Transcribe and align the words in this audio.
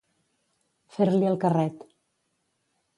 Fer-li 0.97 1.29
el 1.33 1.39
carret. 1.47 1.89